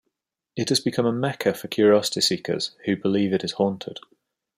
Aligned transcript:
It 0.55 0.69
has 0.69 0.79
become 0.79 1.05
a 1.05 1.11
mecca 1.11 1.53
for 1.53 1.67
curiosity 1.67 2.21
seekers 2.21 2.75
who 2.85 2.95
believe 2.97 3.33
it 3.33 3.43
is 3.43 3.51
haunted. 3.51 3.99